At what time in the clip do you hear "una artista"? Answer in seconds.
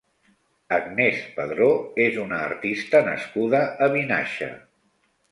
2.23-3.01